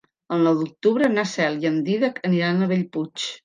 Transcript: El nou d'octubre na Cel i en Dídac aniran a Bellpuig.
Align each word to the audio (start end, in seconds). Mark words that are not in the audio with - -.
El 0.35 0.39
nou 0.47 0.55
d'octubre 0.61 1.11
na 1.17 1.27
Cel 1.33 1.59
i 1.67 1.71
en 1.73 1.79
Dídac 1.91 2.21
aniran 2.33 2.65
a 2.65 2.71
Bellpuig. 2.75 3.33